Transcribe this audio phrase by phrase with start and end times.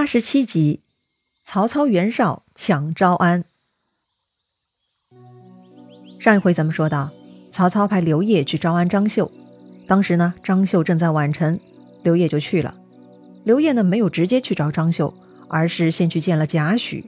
[0.00, 0.80] 八十七集，
[1.44, 3.44] 曹操袁绍抢招安。
[6.18, 7.10] 上一回咱们说到，
[7.50, 9.30] 曹操派刘烨去招安张绣，
[9.86, 11.60] 当时呢，张绣正在宛城，
[12.02, 12.74] 刘烨就去了。
[13.44, 15.12] 刘烨呢，没有直接去找张绣，
[15.48, 17.04] 而是先去见了贾诩。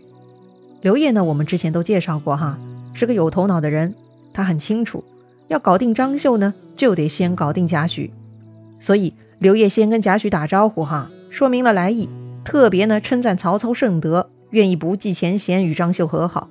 [0.82, 2.58] 刘烨呢，我们之前都介绍过哈，
[2.92, 3.94] 是个有头脑的人，
[4.34, 5.02] 他很清楚，
[5.48, 8.10] 要搞定张绣呢，就得先搞定贾诩，
[8.78, 12.10] 所以刘烨先跟贾诩打招呼哈，说明了来意。
[12.44, 16.48] 特别呢，称赞曹操圣德，愿意不计前嫌与张绣和好。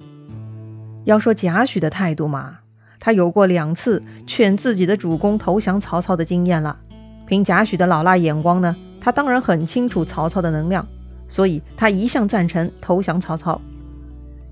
[1.04, 2.60] 要说贾诩的态度嘛，
[3.00, 6.78] 他有过两次劝自己的主公投降曹操的经验了。
[7.26, 10.88] 凭贾诩的老辣眼光呢，他当然很清楚曹操的能量，
[11.28, 13.60] 所以他一向赞成投降曹操。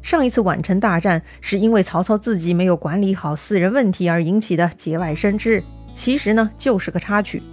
[0.02, 7.44] 上一次宛城大战是因为曹操自己没有管理好私人问题而引起的节外生枝，其实呢就是个插曲。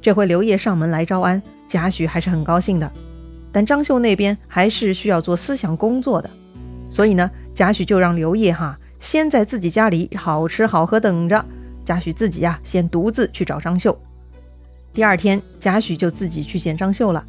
[0.00, 2.92] 这回刘烨上门来招安，贾诩还是很高兴的。
[3.56, 6.28] 但张绣那边还是需要做思想工作的，
[6.90, 11.42] 所以呢，贾诩就让刘烨哈先在自己家里好吃好喝等着，
[11.82, 13.98] 贾诩自己呀先独自去找张绣。
[14.92, 17.24] 第二天，贾诩就自己去见张绣了，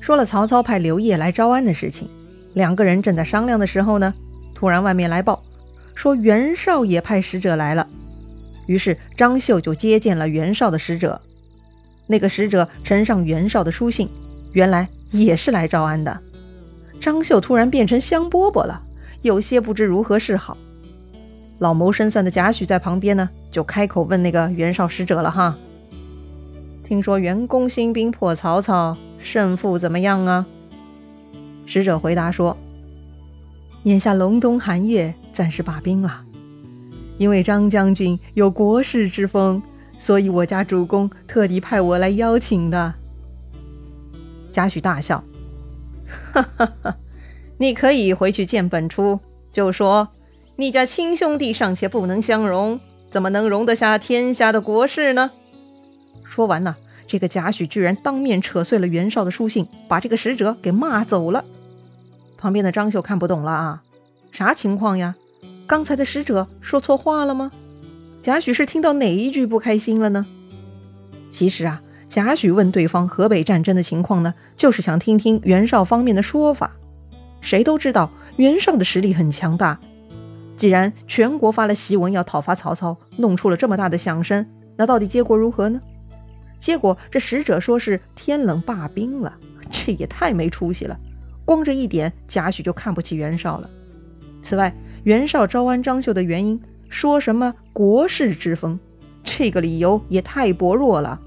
[0.00, 2.08] 说了曹操派刘烨来招安的事情。
[2.54, 4.14] 两个人正在商量的时候呢，
[4.54, 5.44] 突然外面来报
[5.94, 7.86] 说袁绍也派使者来了，
[8.64, 11.20] 于是张绣就接见了袁绍的使者。
[12.06, 14.08] 那个使者呈上袁绍的书信，
[14.52, 14.88] 原来。
[15.10, 16.20] 也是来招安的，
[17.00, 18.82] 张绣突然变成香饽饽了，
[19.22, 20.56] 有些不知如何是好。
[21.58, 25.56] 老谋深算的贾诩在旁边呢，就开口问那个袁绍使者了哈
[26.84, 30.46] ：“听说袁公兴兵破曹操，胜负怎么样啊？”
[31.64, 32.56] 使者回答说
[33.84, 36.22] ：“眼下隆冬寒月，暂时罢兵了。
[37.16, 39.62] 因为张将军有国士之风，
[39.98, 42.92] 所以我家主公特地派我来邀请的。”
[44.56, 45.22] 贾诩大笑，
[46.32, 46.96] 哈哈哈！
[47.58, 49.20] 你可以回去见本初，
[49.52, 50.08] 就说
[50.56, 55.30] 你家亲兄弟尚且不能相容，怎么能容得下天下的国事呢？
[56.24, 56.74] 说完呢，
[57.06, 61.44] 这个贾诩居然当面扯碎了袁绍的书信，把这个使者给骂走了。
[62.38, 63.82] 旁边的张绣看不懂了啊，
[64.32, 65.16] 啥情况呀？
[65.66, 67.52] 刚才的使者说错话了吗？
[68.22, 70.24] 贾诩是听到哪一句不开心了呢？
[71.28, 71.82] 其实啊。
[72.08, 76.76] 贾诩问对方河北战争的情况呢，就是想听听袁绍方面的说法。
[77.40, 79.78] 谁都知道袁绍的实力很强大，
[80.56, 84.46] 既然全国发了檄文要讨伐曹操，弄出了这么大的响声，
[84.76, 85.80] 那到底结果如何呢？
[86.58, 89.36] 结果这使者说是天冷罢兵了，
[89.70, 90.98] 这也太没出息了。
[91.44, 93.68] 光这一点，贾诩就看不起袁绍了。
[94.42, 94.74] 此外，
[95.04, 98.78] 袁绍招安张绣的原因，说什么国士之风，
[99.22, 101.20] 这个理由也太薄弱了。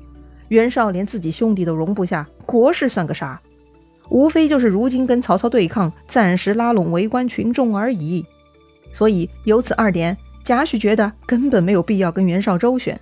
[0.50, 3.40] 袁绍连自己兄弟都容不下，国事算个啥？
[4.10, 8.26] 无非就是如今跟曹操对抗，暂时拉拢围观群众而已。
[8.92, 13.00] 所以由此二点，贾诩觉得根本没有必要跟袁绍周旋。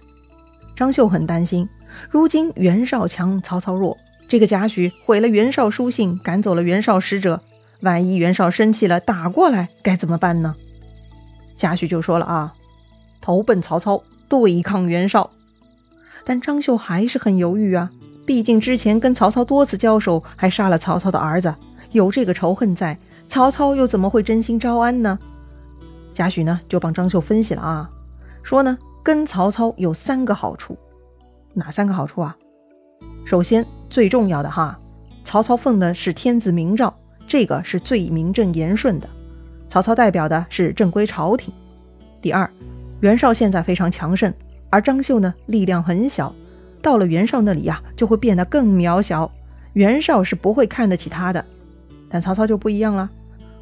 [0.75, 1.67] 张绣很担心，
[2.11, 3.97] 如今袁绍强，曹操弱，
[4.27, 7.41] 这个贾诩毁了袁绍书信，赶走了袁绍使者，
[7.79, 10.53] 万一袁绍生气了打过来，该怎么办呢？
[11.55, 12.53] 贾诩就说了啊，
[13.21, 15.31] 投奔曹操，对抗袁绍。
[16.27, 17.89] 但张绣还是很犹豫啊，
[18.25, 21.55] 毕竟之前跟曹操多次交手，还杀了曹操的儿子，
[21.93, 22.99] 有这个仇恨在，
[23.29, 25.17] 曹操又怎么会真心招安呢？
[26.13, 27.89] 贾诩呢就帮张绣分析了啊，
[28.43, 30.77] 说呢跟曹操有三个好处，
[31.53, 32.35] 哪三个好处啊？
[33.23, 34.77] 首先最重要的哈，
[35.23, 36.93] 曹操奉的是天子明诏，
[37.25, 39.09] 这个是最名正言顺的，
[39.69, 41.53] 曹操代表的是正规朝廷。
[42.21, 42.51] 第二，
[42.99, 44.33] 袁绍现在非常强盛。
[44.69, 46.33] 而张绣呢，力量很小，
[46.81, 49.31] 到了袁绍那里呀，就会变得更渺小。
[49.73, 51.45] 袁绍是不会看得起他的，
[52.09, 53.09] 但曹操就不一样了。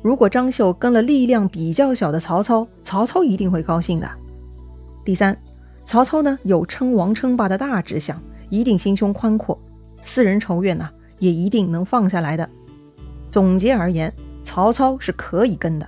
[0.01, 4.09] 如果张绣跟了力量比较小的曹操，曹操一定会高兴的。
[5.03, 5.38] 第三，
[5.85, 9.59] 曹操呢有称王称霸的大志向，一定心胸宽阔，
[10.01, 10.89] 私人仇怨呢
[11.19, 12.49] 也一定能放下来的。
[13.29, 14.13] 总结而言，
[14.44, 15.88] 曹操是可以跟的。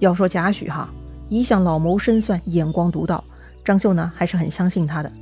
[0.00, 0.90] 要说贾诩哈，
[1.28, 3.22] 一向老谋深算，眼光独到。
[3.64, 5.12] 张绣呢还是很相信他的，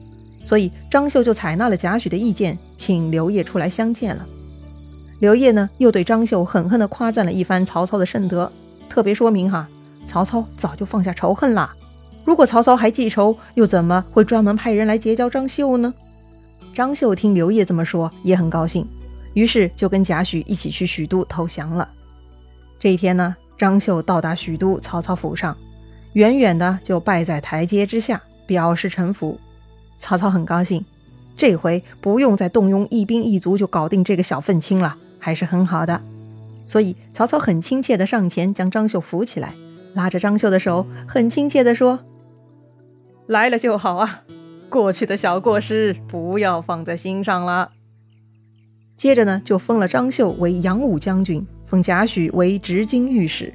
[0.45, 4.27] 所以张绣就采纳了贾诩的意见，请刘烨出来相见了。
[5.19, 8.51] 刘烨呢又对张绣狠狠地夸赞了一番曹操的圣德，
[8.89, 9.69] 特别说明哈，
[10.07, 11.75] 曹操早就放下仇恨啦。
[12.25, 15.93] 如果曹操还记仇，又怎么会专门派人来结交张绣呢？
[16.73, 18.89] 张绣听刘烨这么说，也很高兴，
[19.35, 21.87] 于是就跟贾诩一起去许都投降了。
[22.79, 25.55] 这一天呢，张绣到达许都曹操府上，
[26.15, 28.23] 远远的就拜在台阶之下。
[28.51, 29.39] 表示臣服，
[29.97, 30.85] 曹操很高兴，
[31.37, 36.03] 这回不用再动用一兵一卒就搞定这个小愤青了，还是很好的。
[36.67, 39.55] 所以曹操很亲切地上前将张绣扶起来，
[39.95, 42.01] 拉着张绣的手，很亲切地说
[43.29, 44.25] ：“来了就好啊，
[44.69, 47.71] 过去的小过失不要放在心上了。”
[48.99, 53.55] 接着呢，就封了张绣为扬武将军，封贾诩为执金御史。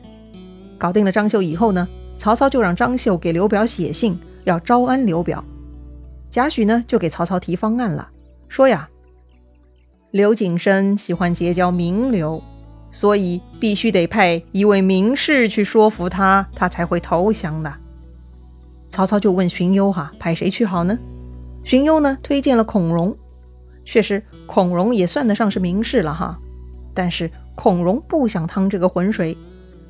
[0.78, 1.86] 搞定了张绣以后呢，
[2.18, 5.44] 曹操就让张绣给刘表写信，要招安刘表。
[6.32, 8.10] 贾诩呢，就给曹操提方案了，
[8.48, 8.90] 说呀
[10.12, 12.42] ：“刘景升喜欢结交名流。”
[12.92, 17.76] 所以必须得派一位名士去说服他，他才会投降的。
[18.90, 20.98] 曹操就问荀攸：“哈，派谁去好呢？”
[21.66, 23.14] 荀攸呢推荐了孔融。
[23.84, 26.38] 确实，孔融也算得上是名士了哈。
[26.94, 29.38] 但是孔融不想趟这个浑水，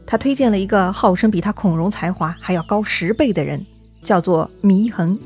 [0.07, 3.63] 他推荐了一个号称比他孔融才华还要高十倍的人，
[4.05, 5.19] 叫做祢衡。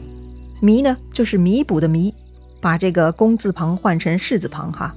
[0.59, 2.11] 弥呢就是弥补的弥，
[2.59, 4.95] 把这个工字旁换成士字旁哈。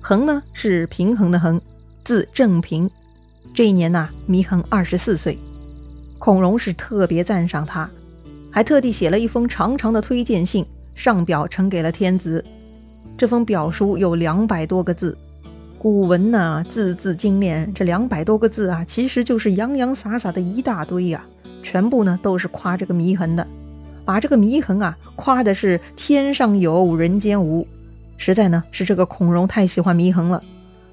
[0.00, 1.60] 衡呢是平衡的衡。
[2.04, 2.90] 字正平，
[3.52, 5.38] 这一年呐，祢衡二十四岁。
[6.18, 7.88] 孔融是特别赞赏他，
[8.50, 10.64] 还特地写了一封长长的推荐信，
[10.94, 12.42] 上表呈给了天子。
[13.18, 15.16] 这封表书有两百多个字，
[15.78, 17.72] 古文呢字字精炼。
[17.72, 21.24] 这两百多个字啊，其实就是洋洋洒洒的一大堆呀，
[21.62, 23.46] 全部呢都是夸这个祢衡的，
[24.04, 27.66] 把这个祢衡啊夸的是天上有人间无。
[28.16, 30.42] 实在呢是这个孔融太喜欢祢衡了。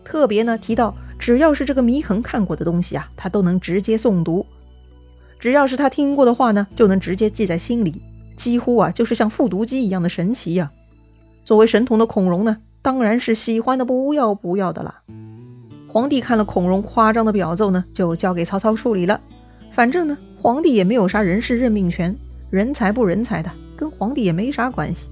[0.04, 4.46] 特别呢提到，只要是这个祢衡看过的东西啊，他都能直接诵读；
[5.40, 8.00] 只要是他听过的话呢，就能直接记在心里，
[8.36, 10.72] 几乎啊就是像复读机一样的神奇呀。
[11.44, 15.00] 作为神童的孔融呢，当然是喜欢的不要不要的了。
[15.88, 19.20] 皇帝看了孔融夸张的表奏呢，就交给曹操处理了。
[19.72, 22.16] 反正呢，皇帝也没有啥人事任命权，
[22.52, 25.10] 人才不人才的，跟皇帝也没啥关系。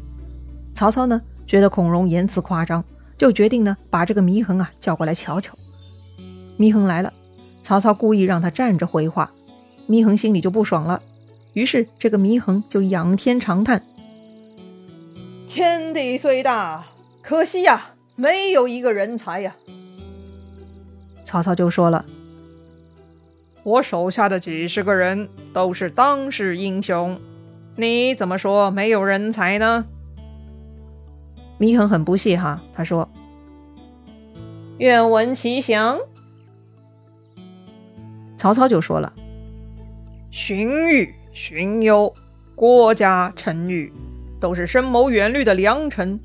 [0.75, 2.83] 曹操呢，觉得孔融言辞夸张。
[3.17, 5.57] 就决定呢，把这个祢衡啊叫过来瞧瞧。
[6.59, 7.11] 祢衡来了，
[7.63, 9.31] 曹操故意让他站着回话，
[9.89, 11.01] 祢衡心里就不爽了。
[11.53, 13.81] 于是这个祢衡就仰天长叹
[15.47, 16.85] ：“天地虽大，
[17.23, 19.55] 可惜呀，没有一个人才呀。”
[21.23, 22.05] 曹操就说了
[23.63, 27.17] ：“我手下的几十个人都是当世英雄，
[27.77, 29.85] 你怎么说没有人才呢？”
[31.59, 33.09] 祢衡很不屑哈，他说
[34.79, 35.97] ：“愿闻其详。”
[38.35, 39.13] 曹操就说了
[40.29, 42.13] ：“荀彧、荀攸、
[42.53, 43.89] 郭嘉、陈馀，
[44.41, 46.19] 都是深谋远虑的良臣，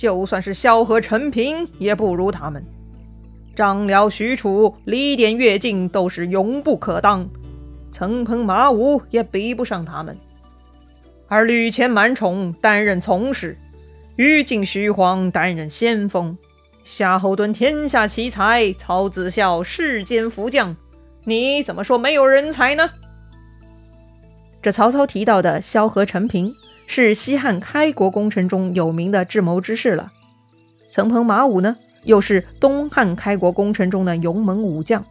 [0.00, 2.64] 就算是萧何、陈平，也不如他们。
[3.54, 7.28] 张辽、许褚、李典、乐进，都是勇不可当，
[7.92, 10.16] 曾彭、马武也比不上他们。
[11.28, 13.58] 而吕虔、满宠担任从事。”
[14.16, 16.38] 于禁、徐晃担任先锋，
[16.82, 20.74] 夏侯惇天下奇才，曹子孝世间福将，
[21.24, 22.88] 你怎么说没有人才呢？
[24.62, 26.54] 这曹操提到的萧何、陈平，
[26.92, 30.10] 是西汉开国功臣中有名的智谋之士了。
[30.90, 35.04] 曾彭、马武呢，又是东汉开国功臣中的勇猛武将。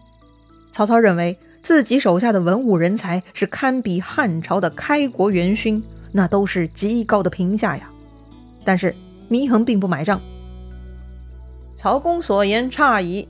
[0.73, 5.81] 曹操认为自己手下的文武人才是堪比汉朝的开国元勋，
[6.11, 7.89] 那都是极高的评价呀。
[8.65, 8.93] 但是
[9.29, 10.21] 祢衡并不买账。
[11.73, 13.29] 曹公所言差矣，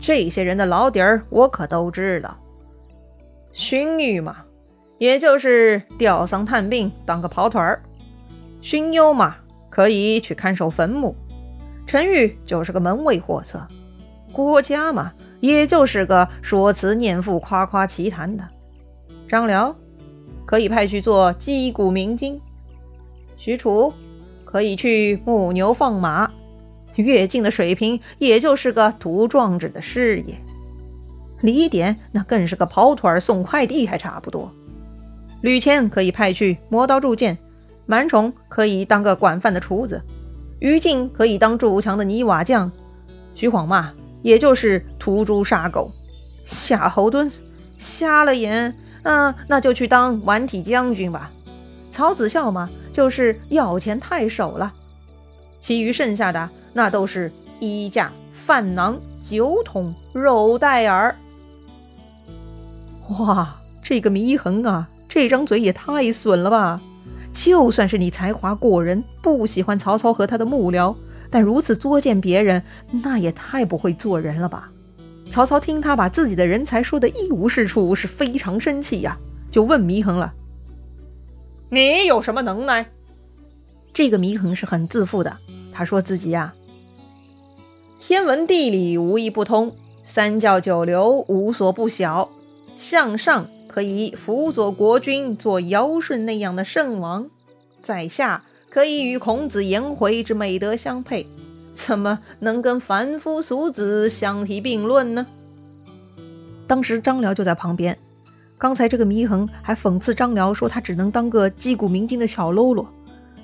[0.00, 2.38] 这些人的老底儿我可都知道。
[3.52, 4.36] 荀彧嘛，
[4.98, 7.80] 也就是吊丧探病，当个跑腿儿；
[8.60, 9.36] 荀攸嘛，
[9.70, 11.14] 可以去看守坟墓；
[11.86, 13.60] 陈馀就是个门卫货色；
[14.32, 18.44] 郭嘉嘛，也就是个说辞念赋、夸夸其谈的；
[19.28, 19.74] 张辽
[20.44, 22.40] 可以派去做击鼓鸣金；
[23.36, 23.92] 许褚。
[24.50, 26.32] 可以去牧牛放马，
[26.96, 30.34] 乐进的水平也就是个读壮志的事业。
[31.42, 34.50] 李典那更是个跑腿送快递还差不多。
[35.42, 37.36] 吕虔可以派去磨刀铸剑，
[37.88, 40.00] 满宠可以当个管饭的厨子，
[40.60, 42.70] 于禁可以当筑墙的泥瓦匠，
[43.34, 43.92] 徐晃嘛
[44.22, 45.90] 也就是屠猪杀狗。
[46.44, 47.32] 夏侯惇
[47.78, 51.32] 瞎了眼，嗯，那就去当顽体将军吧。
[51.90, 52.70] 曹子孝嘛。
[52.90, 54.74] 就是要钱太守了，
[55.60, 57.30] 其余剩下的那都是
[57.60, 61.14] 衣架、饭囊、酒桶、肉袋儿。
[63.10, 66.82] 哇，这个祢衡啊，这张嘴也太损了吧！
[67.32, 70.94] 就算是你才华过人，不喜欢曹操和他的幕僚，
[71.30, 74.70] 但如此作践别人，那也太不会做人了吧？
[75.30, 79.18] 曹操听他把自己的人才说的一无是处，是非常生气呀，
[79.50, 80.32] 就问祢衡了。
[81.70, 82.86] 你有什么能耐？
[83.92, 85.36] 这个祢衡是很自负的。
[85.70, 86.54] 他说自己呀，
[87.98, 92.30] 天文地理无一不通，三教九流无所不晓。
[92.74, 97.28] 向上可以辅佐国君做尧舜那样的圣王，
[97.82, 101.26] 在下可以与孔子颜回之美德相配，
[101.74, 105.26] 怎么能跟凡夫俗子相提并论呢？
[106.66, 107.96] 当时张辽就在旁边。
[108.58, 112.92] 刚才这个祢衡还讽刺张辽说他只能当个击鼓鸣金的小喽啰，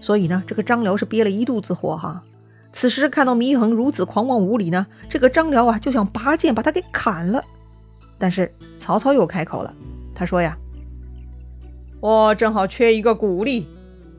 [0.00, 2.24] 所以呢，这个张辽是憋了一肚子火哈。
[2.72, 7.40] 此时看到祢衡如此狂妄无礼呢，这个张辽啊就想拔剑把他给砍了。
[8.18, 9.72] 但是曹操又开口了，
[10.14, 10.56] 他说呀
[12.00, 13.66] ：“我正好缺一个鼓励，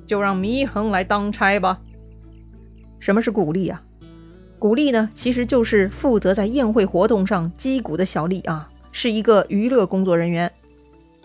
[0.06, 1.82] 就让祢衡来当差吧。”
[3.00, 3.82] 什么是鼓励啊？
[4.58, 10.52] 鼓励呢，其实就是负责在宴会活动上击鼓的小吏啊，是一个娱乐工作人员。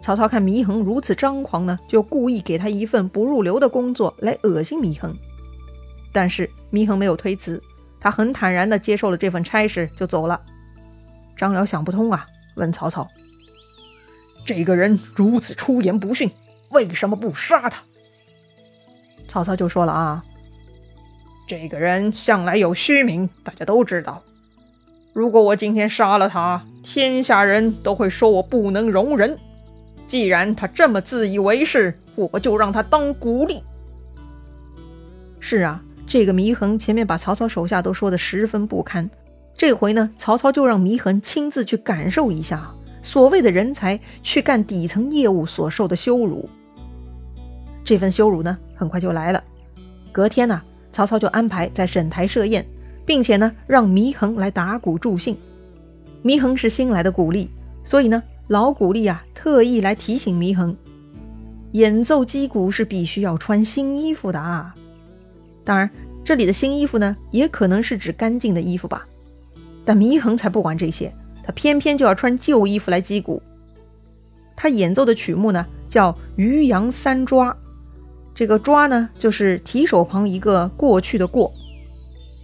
[0.03, 5.15] 曹操看祢衡如此张狂呢，就故意给他一份不入流的工作来恶心祢衡。
[6.13, 7.63] 但是祢衡没有推辞，
[8.01, 10.41] 他很坦然地接受了这份差事就走了。
[11.37, 13.09] 张辽想不通啊，问曹操
[14.53, 16.29] ：“这个人如此出言不逊，
[16.71, 17.85] 为什么不杀他？”
[19.29, 20.25] 曹操就说了啊
[21.47, 24.21] ：“这个人向来有虚名，大家都知道。
[25.13, 29.39] 如果我今天杀了他，天下人都会说我不能容人。”
[30.09, 33.63] 既然他这么自以为是，我就让他当鼓励。
[35.39, 39.09] 是啊，这个祢衡前面把曹操手下都说的十分不堪，
[39.57, 46.49] 这回呢，曹操就让祢衡亲自去感受一下所谓的人才去干底层业务所受的羞辱。
[47.85, 49.43] 这份羞辱呢，很快就来了。
[50.13, 52.67] 隔天呢，曹操就安排在沈台设宴，
[53.05, 55.37] 并且呢，让祢衡来打鼓助兴。
[56.23, 57.49] 祢衡是新来的鼓吏，
[57.83, 58.23] 所以呢。
[58.49, 60.77] 老鼓吏啊，特意来提醒祢衡，
[61.71, 64.75] 演奏击鼓是必须要穿新衣服的啊。
[65.63, 65.89] 当然，
[66.25, 69.07] 这里的新衣服呢，也可能是指干净的衣服吧。
[69.85, 71.15] 但祢衡才不管这些，
[71.53, 73.43] 偏偏就要穿旧衣服来击鼓。
[74.57, 77.51] 他演奏的曲目呢，叫《渔阳三抓》，
[78.35, 81.53] 这个“抓”呢，就是提手旁一个过去的“过”。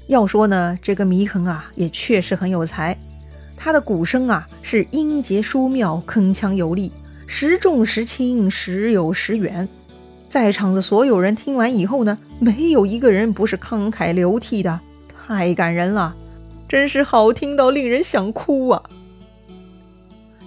[0.09, 2.97] 要说呢，这个祢衡啊，也确实很有才。
[3.57, 6.93] 他的鼓声啊，是音节疏妙，铿锵有力，
[7.27, 9.69] 时重时轻，时有时远。
[10.29, 16.15] 在场的所有人听完以后呢，没有一个人不是慷慨流涕的，太感人了，
[16.69, 18.83] 真是好听到令人想哭啊！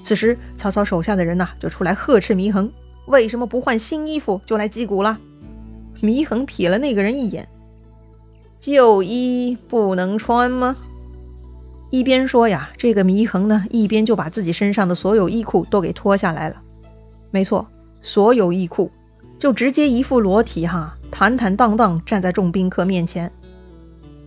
[0.01, 2.72] 此时，曹操手下的人呐，就出来呵斥祢衡
[3.08, 5.20] ：“为什么不换新衣服就来击鼓了？”
[6.01, 7.48] 祢衡瞥了那个人一眼
[8.60, 10.75] ：“旧衣不能穿吗？”
[11.91, 16.56] 一边说呀，这个祢衡呢，一边就把自己身上的所有衣裤都给脱下来了。
[17.32, 17.68] 没错，
[18.00, 18.91] 所有衣裤，
[19.38, 23.32] 就直接一副裸体哈，坦坦荡荡站在众宾客面前。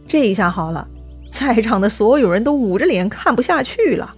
[0.06, 0.86] 这一下好了，
[1.30, 4.14] 在场的所有人都捂着脸看不下去了。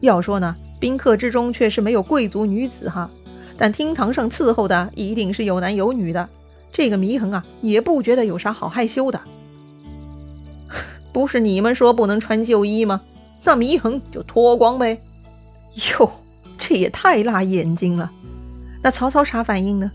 [0.00, 3.08] 要说呢，宾客之中却是没有贵族女子哈，
[3.56, 6.28] 但厅堂上伺候的一定是有男有女的。
[6.72, 9.20] 这个祢衡啊，也不觉得有啥好害羞的。
[11.12, 13.00] 不是你们说不能穿旧衣吗？
[13.44, 15.00] 那祢衡就脱光呗。
[16.00, 16.10] 哟，
[16.58, 18.10] 这也太辣眼睛了。
[18.82, 19.92] 那曹操啥反应呢？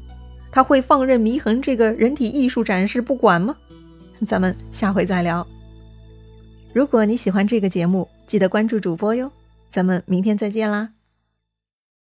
[0.49, 3.53] 他会放任祢衡这个人体艺术展示不管吗？
[4.25, 5.45] 咱们下回再聊。
[6.71, 9.29] 如果你喜欢这个节目，记得关注主播哟。
[9.69, 10.96] 咱们明天再见啦。